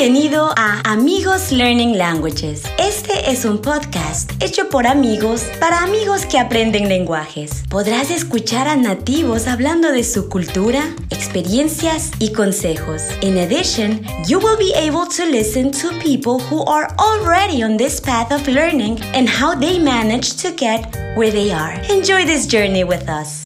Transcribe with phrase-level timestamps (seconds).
[0.00, 2.62] Bienvenido a Amigos Learning Languages.
[2.78, 7.64] Este es un podcast hecho por amigos para amigos que aprenden lenguajes.
[7.68, 13.02] Podrás escuchar a nativos hablando de su cultura, experiencias y consejos.
[13.20, 18.00] In addition, you will be able to listen to people who are already on this
[18.00, 21.78] path of learning and how they managed to get where they are.
[21.90, 23.42] Enjoy this journey with us.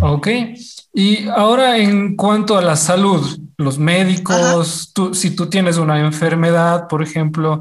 [0.00, 0.28] Ok.
[0.94, 6.88] Y ahora en cuanto a la salud, los médicos, tú, si tú tienes una enfermedad,
[6.88, 7.60] por ejemplo,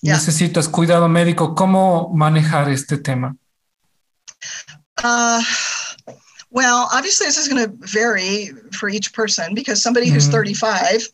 [0.00, 0.14] Yeah.
[0.14, 3.34] necesitas cuidado médico, ¿cómo manejar este tema?
[5.02, 5.42] Uh,
[6.50, 10.32] well, obviously, this is going to vary for each person because somebody who's Mhm.
[10.32, 11.08] 35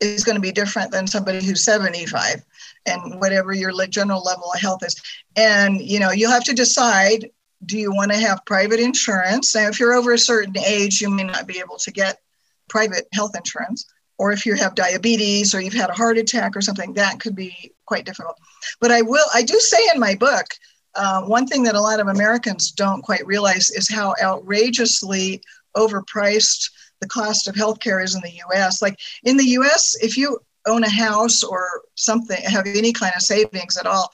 [0.00, 2.42] is going to be different than somebody who's 75,
[2.86, 4.96] and whatever your general level of health is.
[5.36, 7.28] And you know, you'll have to decide:
[7.66, 9.54] do you want to have private insurance?
[9.54, 12.20] Now, if you're over a certain age, you may not be able to get
[12.70, 13.84] private health insurance.
[14.18, 17.34] Or if you have diabetes or you've had a heart attack or something, that could
[17.34, 18.36] be quite difficult.
[18.80, 20.46] But I will, I do say in my book,
[20.94, 25.42] uh, one thing that a lot of Americans don't quite realize is how outrageously
[25.76, 28.82] overpriced the cost of healthcare is in the US.
[28.82, 33.22] Like in the US, if you own a house or something, have any kind of
[33.22, 34.10] savings at all,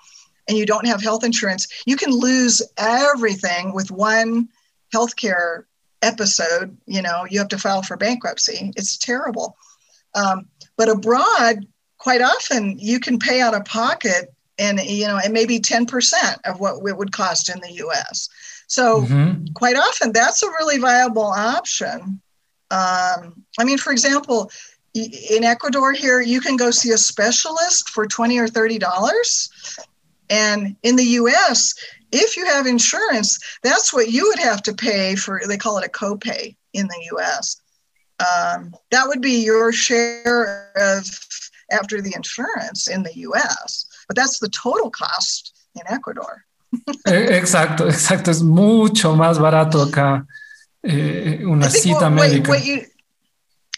[0.48, 4.48] and you don't have health insurance, you can lose everything with one
[4.94, 5.64] healthcare
[6.02, 6.76] episode.
[6.86, 8.72] You know, you have to file for bankruptcy.
[8.76, 9.56] It's terrible.
[10.14, 11.66] Um, but abroad,
[11.98, 16.60] quite often you can pay out of pocket and you know, and maybe 10% of
[16.60, 18.28] what it would cost in the US.
[18.66, 19.54] So Ujú.
[19.54, 22.20] quite often that's a really viable option.
[22.70, 24.50] Um, I mean, for example,
[24.94, 29.50] in Ecuador here, you can go see a specialist for 20 or 30 dollars.
[30.30, 31.74] And in the US,
[32.12, 35.86] if you have insurance, that's what you would have to pay for, they call it
[35.86, 37.60] a copay in the US.
[38.18, 41.06] Um, that would be your share of
[41.70, 43.86] after the insurance in the US.
[44.08, 46.44] But that's the total cost in Ecuador.
[47.06, 48.30] Eh, Exacto, exacto.
[48.30, 50.26] Es mucho más barato acá
[50.84, 52.48] eh, una cita what- médica.
[52.48, 52.84] what you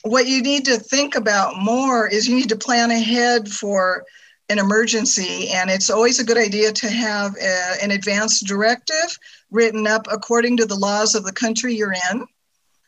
[0.04, 4.04] what you need to think about more is you need to plan ahead for
[4.48, 9.18] an emergency, and it's always a good idea to have a, an advance directive
[9.50, 12.26] written up according to the laws of the country you're in,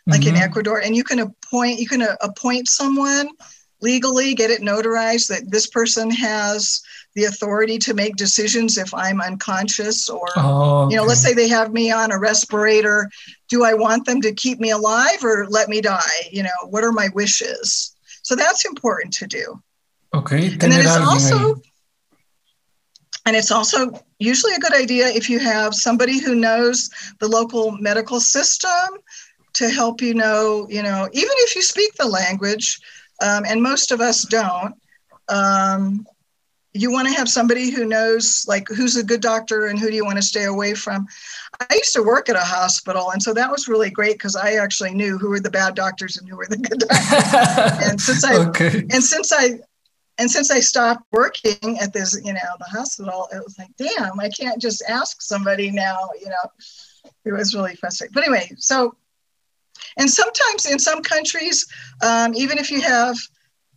[0.07, 3.29] like in Ecuador, and you can appoint you can uh, appoint someone
[3.83, 6.83] legally, get it notarized that this person has
[7.15, 11.49] the authority to make decisions if I'm unconscious or Oh, you know, let's say they
[11.49, 13.11] have me on a respirator.
[13.49, 16.29] Do I want them to keep me alive or let me die?
[16.31, 17.95] You know, what are my wishes?
[18.23, 19.61] So that's important to do.
[20.13, 21.61] Ok, And then it's also,
[23.27, 26.91] and it's also usually a good idea if you have somebody who knows
[27.21, 28.99] the local medical system
[29.55, 32.81] to help you know, you know, even if you speak the language,
[33.23, 34.75] um, and most of us don't,
[35.29, 36.07] um,
[36.73, 39.97] you want to have somebody who knows like who's a good doctor and who do
[39.97, 41.07] you want to stay away from.
[41.61, 44.55] I used to work at a hospital, and so that was really great because I
[44.55, 47.89] actually knew who were the bad doctors and who were the good doctors.
[47.91, 48.87] and since I Ok.
[48.91, 49.59] and since I
[50.21, 54.21] and since I stopped working at this, you know, the hospital, it was like, damn,
[54.21, 56.51] I can't just ask somebody now, you know.
[57.25, 58.13] It was really frustrating.
[58.13, 58.95] But anyway, so
[59.97, 61.67] and sometimes in some countries,
[62.03, 63.17] um, even if you have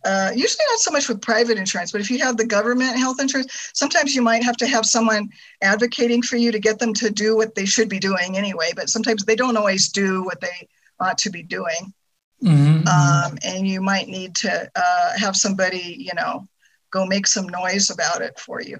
[0.04, 3.22] uh, usually not so much with private insurance, but if you have the government health
[3.22, 5.30] insurance, sometimes you might have to have someone
[5.62, 8.70] advocating for you to get them to do what they should be doing anyway.
[8.76, 10.68] But sometimes they don't always do what they
[11.00, 11.94] ought to be doing
[12.42, 12.82] Ujú.
[12.86, 16.46] um, and you might need to uh, have somebody, you know,
[16.90, 18.78] go make some noise about it for you.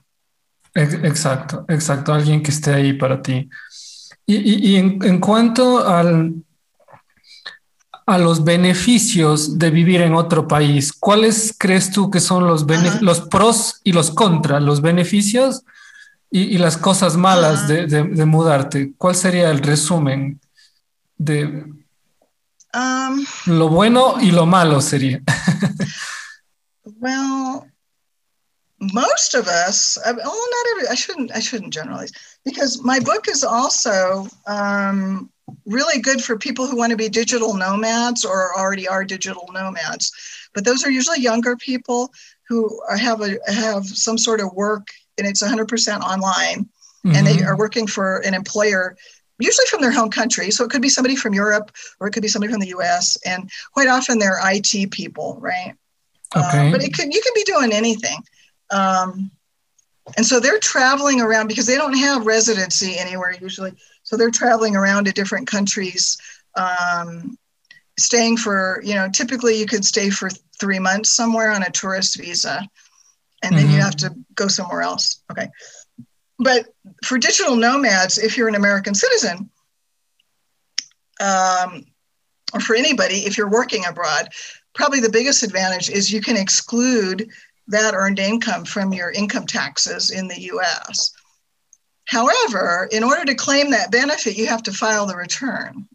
[0.74, 3.48] Ex- Exacto, exacto, alguien que esté ahí para ti.
[4.26, 6.34] Y, y- y en, en cuanto al,
[8.06, 13.00] a los beneficios de vivir en otro país, ¿cuáles crees tú que son los, bene-
[13.00, 15.62] los pros y los contras, los beneficios
[16.30, 18.92] y, y las cosas malas de, de- de mudarte?
[18.98, 20.40] ¿Cuál sería el resumen
[21.16, 21.64] de
[22.74, 25.22] Um, lo bueno y lo malo sería?
[27.00, 27.66] well,
[28.80, 30.88] most of us, well, not every.
[30.88, 31.30] I shouldn't.
[31.34, 32.12] I shouldn't generalize
[32.44, 35.30] because my book is also um,
[35.66, 40.12] really good for people who want to be digital nomads or already are digital nomads.
[40.52, 42.12] But those are usually younger people
[42.48, 46.68] who have a have some sort of work, and it's 100% online.
[47.04, 48.96] and they are working for an employer
[49.38, 52.22] usually from their home country so it could be somebody from europe or it could
[52.22, 55.74] be somebody from the us and quite often they're it people right
[56.36, 56.68] Okay.
[56.68, 58.18] Uh, but it could you can be doing anything
[58.70, 59.30] um,
[60.16, 63.72] and so they're traveling around because they don't have residency anywhere usually
[64.02, 66.18] so they're traveling around to different countries
[66.56, 67.38] um,
[67.98, 70.28] staying for, you know, typically you could stay for
[70.58, 72.66] three months somewhere on a tourist visa
[73.42, 73.74] and then mm-hmm.
[73.74, 75.22] you have to go somewhere else.
[75.30, 75.48] Okay.
[76.38, 76.66] But
[77.04, 79.50] for digital nomads, if you're an American citizen,
[81.20, 81.84] um,
[82.52, 84.28] or for anybody, if you're working abroad,
[84.74, 87.28] probably the biggest advantage is you can exclude
[87.68, 91.12] that earned income from your income taxes in the US.
[92.06, 95.88] However, in order to claim that benefit, you have to file the return.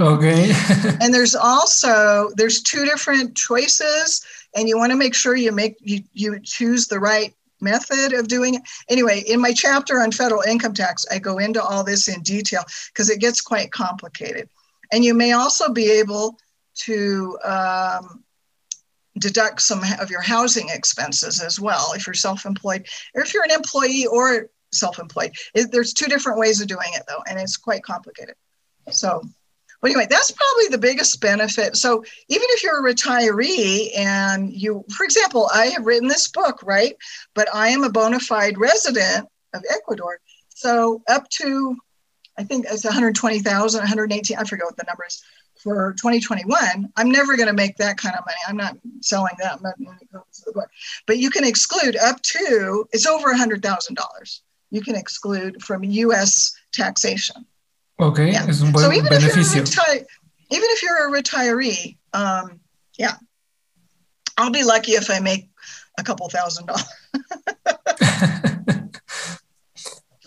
[0.00, 0.52] Okay.
[1.00, 4.24] and there's also there's two different choices
[4.56, 7.34] and you want to make sure you make you, you choose the right
[7.64, 8.62] method of doing it.
[8.88, 12.64] Anyway, in my chapter on federal income tax, I go into all this in detail
[12.92, 14.48] because it gets quite complicated.
[14.92, 16.38] And you may also be able
[16.86, 18.24] to um,
[19.18, 23.50] deduct some of your housing expenses as well if you're self-employed or if you're an
[23.50, 25.32] employee or self-employed.
[25.54, 28.34] There's two different ways of doing it though, and it's quite complicated.
[28.90, 29.22] So
[29.84, 31.76] but anyway, that's probably the biggest benefit.
[31.76, 36.62] So even if you're a retiree and you, for example, I have written this book,
[36.62, 36.96] right?
[37.34, 40.20] But I am a bona fide resident of Ecuador.
[40.48, 41.76] So up to,
[42.38, 45.22] I think it's 120,000, 118, I forget what the number is
[45.62, 46.90] for 2021.
[46.96, 48.38] I'm never going to make that kind of money.
[48.48, 49.98] I'm not selling that money.
[51.06, 54.40] But you can exclude up to, it's over $100,000.
[54.70, 57.44] You can exclude from US taxation.
[57.96, 58.44] Ok, yeah.
[58.48, 59.62] es un buen so even beneficio.
[59.62, 60.06] If reti-
[60.50, 62.60] even if you're a retiree, um,
[62.98, 63.16] yeah,
[64.36, 65.48] I'll be lucky if I make
[65.98, 66.84] a couple thousand dollars.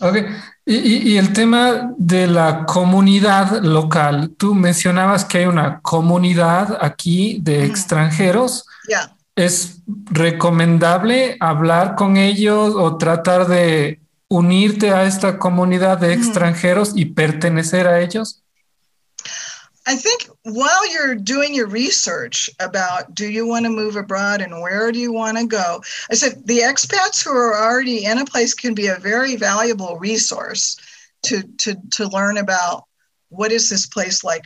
[0.00, 0.16] ok,
[0.64, 7.38] y, y, el tema de la comunidad local, tú mencionabas que hay una comunidad aquí
[7.42, 8.66] de extranjeros.
[8.88, 9.14] Yeah.
[9.36, 17.06] ¿Es recomendable hablar con ellos o tratar de unirte a esta comunidad de extranjeros y
[17.06, 18.42] pertenecer a ellos?
[19.86, 24.60] I think while you're doing your research about do you want to move abroad and
[24.60, 25.80] where do you want to go,
[26.10, 29.96] I said the expats who are already in a place can be a very valuable
[29.98, 30.76] resource
[31.22, 32.84] to, to, to learn about
[33.30, 34.44] what is this place like.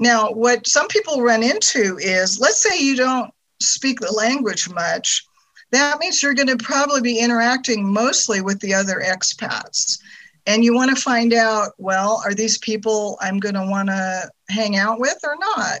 [0.00, 5.22] Now, what some people run into is let's say you don't speak the language much
[5.70, 9.98] that means you're going to probably be interacting mostly with the other expats.
[10.46, 14.30] And you want to find out, well, are these people I'm going to want to
[14.48, 15.80] hang out with or not?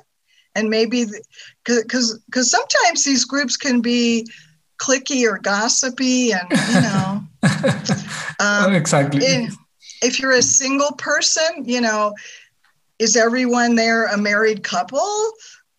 [0.54, 1.06] And maybe
[1.64, 4.26] because because sometimes these groups can be
[4.78, 7.22] clicky or gossipy, and you know,
[8.40, 9.24] um, exactly.
[9.24, 9.56] If,
[10.02, 12.12] if you're a single person, you know,
[12.98, 15.32] is everyone there a married couple?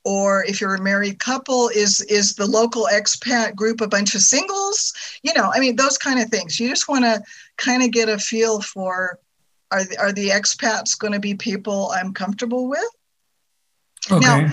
[0.05, 4.21] Or if you're a married couple is is the local expat group a bunch of
[4.21, 4.93] singles?
[5.23, 6.59] You know i mean those kind of things.
[6.59, 7.21] You just want to
[7.57, 9.19] kind of get a feel for
[9.71, 12.89] are the, are the expats going to be people i'm comfortable with?
[14.11, 14.25] Okay.
[14.25, 14.49] now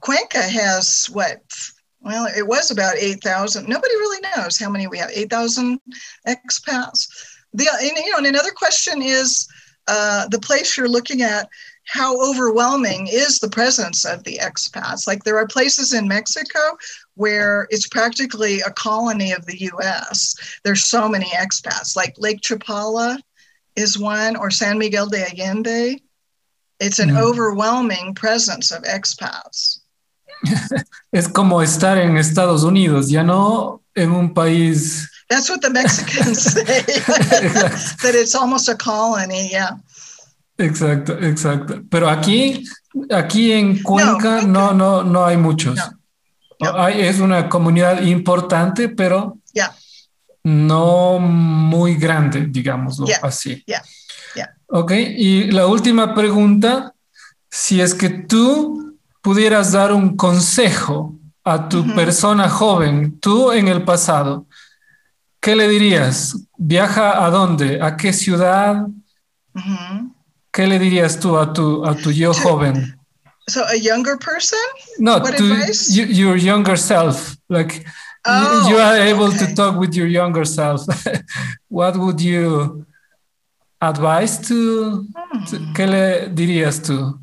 [0.00, 1.42] cuenca has what
[2.00, 5.78] well it was about 8000 nobody really knows how many we have 8000
[6.26, 7.06] expats.
[7.52, 9.48] The and, you know and another question is
[9.88, 11.48] uh, the place you're looking at
[11.86, 15.06] how overwhelming is the presence of the expats.
[15.06, 16.60] Like there are places in Mexico
[17.14, 20.34] where it's practically a colony of the US.
[20.64, 23.18] There's so many expats, like Lake Chapala
[23.76, 26.00] is one, or San Miguel de Allende.
[26.78, 27.20] It's an mm.
[27.20, 29.80] overwhelming presence of expats.
[31.12, 35.08] es como estar en Estados Unidos, ya no en un país.
[35.28, 39.72] That's what the Mexicans say, that it's almost a colony, yeah.
[40.60, 41.82] Exacto, exacto.
[41.88, 42.64] Pero aquí,
[43.10, 45.78] aquí en Cuenca no, no, no, hay muchos.
[46.60, 49.38] Hay, es una comunidad importante, pero
[50.44, 53.64] no muy grande, digámoslo así.
[54.66, 56.94] Ok, y la última pregunta,
[57.50, 63.82] si es que tú pudieras dar un consejo a tu persona joven, tú en el
[63.82, 64.46] pasado,
[65.40, 66.36] ¿qué le dirías?
[66.56, 67.80] ¿Viaja a dónde?
[67.82, 68.86] ¿A qué ciudad?
[70.52, 72.96] ¿Qué le dirías tú a tu, a tu yo joven?
[73.48, 74.60] So a younger person?
[74.98, 75.44] No, what to
[75.90, 77.36] you, your younger self.
[77.48, 77.84] Like
[78.24, 79.46] oh, you, you, are able okay.
[79.46, 80.86] to talk with your younger self.
[81.68, 82.86] what would you
[83.80, 85.44] advise to, hmm.
[85.46, 85.56] to?
[85.74, 87.18] ¿Qué le dirías tú?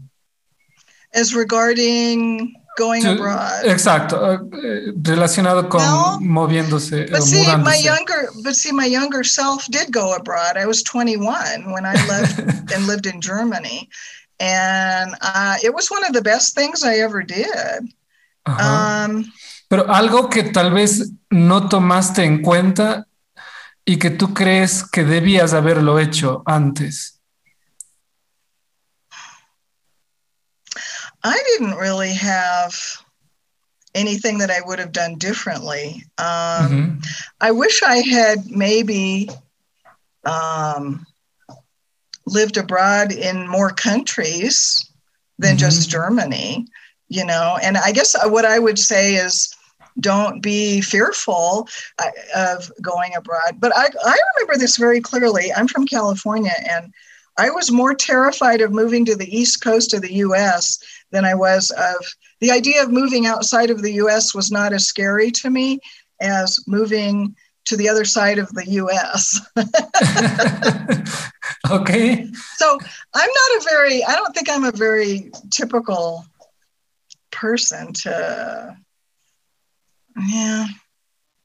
[1.14, 3.66] As regarding going to, abroad.
[3.66, 4.38] Exacto, uh,
[5.02, 7.10] relacionado con well, moviéndose.
[7.12, 7.64] But see, mudándose.
[7.66, 10.56] my younger, but see, my younger self did go abroad.
[10.56, 12.40] I was 21 when I left
[12.74, 13.90] and lived in Germany,
[14.40, 17.92] and uh, it was one of the best things I ever did.
[18.46, 19.26] Um,
[19.68, 23.06] Pero algo que tal vez no tomaste en cuenta
[23.84, 27.17] y que tú crees que debías haberlo hecho antes.
[31.28, 32.74] I didn't really have
[33.94, 36.04] anything that I would have done differently.
[36.18, 37.00] Um, mm-hmm.
[37.42, 39.30] I wish I had maybe
[40.26, 41.06] um,
[42.26, 44.90] lived abroad in more countries
[45.40, 45.60] than mm-hmm.
[45.60, 46.68] just Germany,
[47.10, 47.58] you know.
[47.62, 49.54] And I guess what I would say is
[50.00, 51.68] don't be fearful
[52.00, 53.60] uh, of going abroad.
[53.60, 55.52] But I, I remember this very clearly.
[55.54, 56.94] I'm from California and
[57.38, 60.80] I was more terrified of moving to the east coast of the US
[61.12, 61.96] than I was of
[62.40, 65.80] the idea of moving outside of the US was not as scary to me
[66.20, 69.42] as moving to the other side of the US.
[71.72, 72.28] okay.
[72.56, 72.80] So
[73.14, 76.26] I'm not a very, I don't think I'm a very typical
[77.32, 78.78] person to,
[80.28, 80.68] yeah.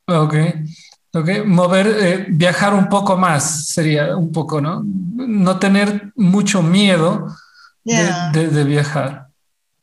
[0.09, 0.65] Okay.
[1.15, 4.83] Okay, mover, eh, viajar un poco más sería un poco, ¿no?
[4.83, 7.37] No tener mucho miedo
[7.85, 8.31] yeah.
[8.33, 9.29] de, de, de, viajar,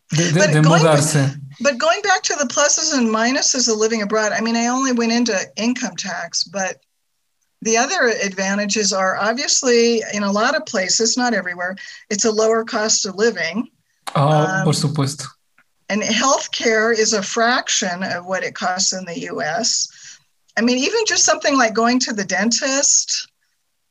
[0.10, 1.40] de, de mudarse.
[1.62, 4.92] But going back to the pluses and minuses of living abroad, I mean, I only
[4.92, 6.78] went into income tax, but
[7.62, 11.76] the other advantages are obviously in a lot of places, not everywhere,
[12.10, 13.70] it's a lower cost of living.
[14.16, 15.26] Oh, um, por supuesto.
[15.90, 20.09] And healthcare is a fraction of what it costs in the US.
[20.60, 23.32] I mean, even just something like going to the dentist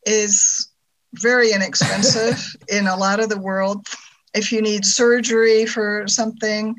[0.04, 0.68] is
[1.14, 3.86] very inexpensive in a lot of the world.
[4.34, 6.76] If you need surgery for something,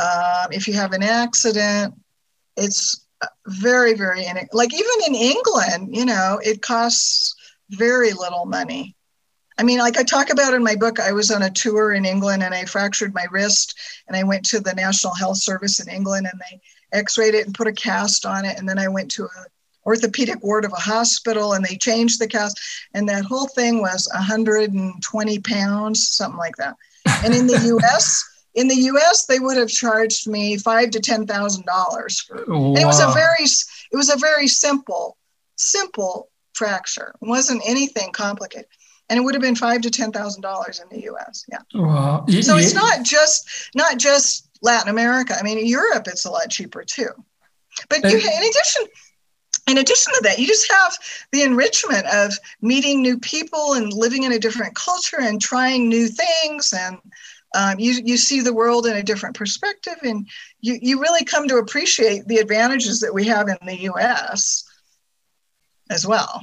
[0.00, 1.94] um, if you have an accident,
[2.56, 3.06] it's
[3.46, 7.34] very, very, in, like even in England, you know, it costs
[7.68, 8.96] very little money.
[9.58, 12.04] I mean, like I talk about in my book, I was on a tour in
[12.04, 15.88] England and I fractured my wrist and I went to the National Health Service in
[15.88, 16.60] England and they
[16.92, 18.58] x-rayed it and put a cast on it.
[18.58, 19.46] And then I went to a
[19.86, 22.58] orthopedic ward of a hospital and they changed the cast
[22.92, 26.76] and that whole thing was 120 pounds, something like that.
[27.24, 28.24] And in the US,
[28.56, 32.44] in the U.S., they would have charged me five to ten thousand dollars for.
[32.48, 32.74] Wow.
[32.74, 35.16] It was a very, it was a very simple,
[35.56, 37.14] simple fracture.
[37.22, 38.66] It wasn't anything complicated,
[39.08, 41.44] and it would have been five to ten thousand dollars in the U.S.
[41.50, 41.58] Yeah.
[41.74, 42.26] Wow.
[42.40, 45.34] So it's not just not just Latin America.
[45.38, 47.10] I mean, in Europe, it's a lot cheaper too.
[47.88, 48.86] But you, in addition,
[49.68, 50.96] in addition to that, you just have
[51.32, 52.32] the enrichment of
[52.62, 56.98] meeting new people and living in a different culture and trying new things and
[57.54, 60.28] um, you, you see the world in a different perspective and
[60.60, 64.64] you, you really come to appreciate the advantages that we have in the US
[65.90, 66.42] as well.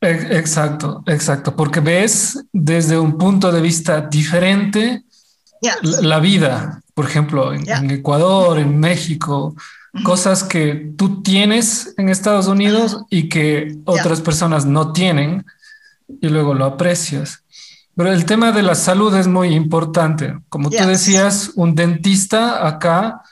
[0.00, 5.02] Exacto, exacto, porque ves desde un punto de vista diferente
[5.60, 7.78] la, la, vida, por ejemplo, en, yeah.
[7.78, 9.56] en Ecuador, en México,
[10.04, 13.06] cosas que tú tienes en Estados Unidos uh -huh.
[13.10, 14.24] y que otras yeah.
[14.24, 15.44] personas no tienen
[16.20, 17.42] y luego lo aprecias.
[17.96, 20.38] Pero el tema de la salud es muy importante.
[20.48, 23.22] Como tú decías, un dentista acá,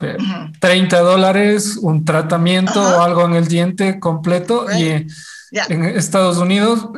[0.00, 0.58] uh -huh.
[0.58, 4.80] 30 dólares, un tratamiento o algo en el diente completo right.
[4.80, 5.06] y
[5.50, 5.66] yeah.
[5.68, 6.88] en Estados Unidos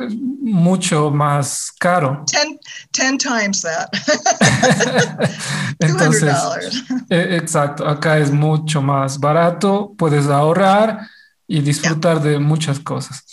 [0.41, 2.23] mucho más caro.
[2.31, 2.59] Ten,
[2.91, 3.89] ten times that.
[5.79, 6.35] Entonces,
[7.09, 11.07] eh, exacto, acá es mucho más barato, puedes ahorrar
[11.47, 12.31] y disfrutar yeah.
[12.31, 13.23] de muchas cosas.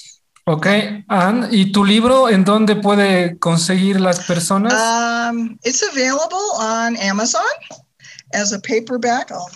[0.47, 0.67] Ok,
[1.09, 4.75] Anne, ¿y tu libro en dónde puede conseguir las personas?
[4.75, 7.41] Um, it's available on Amazon
[8.35, 9.31] as a paperback.
[9.31, 9.49] I'll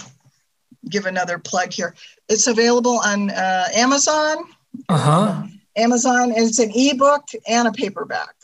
[0.89, 1.95] give another plug here.
[2.31, 4.39] It's available on uh, Amazon.
[4.87, 5.49] Ajá.
[5.77, 8.35] Amazon, it's an ebook and a paperback.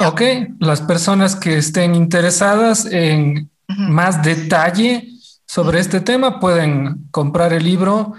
[0.00, 0.22] Ok,
[0.60, 3.88] las personas que estén interesadas en uh -huh.
[3.88, 5.08] más detalle
[5.46, 8.12] sobre este tema pueden comprar el libro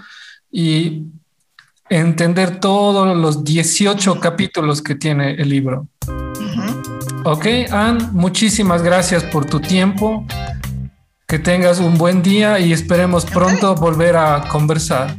[0.50, 1.04] y
[1.88, 5.86] entender todos los 18 capítulos que tiene el libro.
[6.06, 7.22] Uh -huh.
[7.24, 10.26] Ok, Anne, muchísimas gracias por tu tiempo.
[11.26, 13.80] Que tengas un buen día y esperemos pronto okay.
[13.80, 15.14] volver a conversar.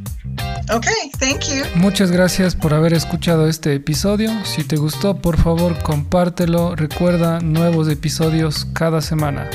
[1.76, 4.32] Muchas gracias por haber escuchado este episodio.
[4.46, 6.76] Si te gustó, por favor, compártelo.
[6.76, 9.50] Recuerda nuevos episodios cada semana.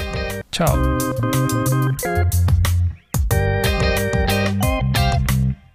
[0.53, 0.99] Chao.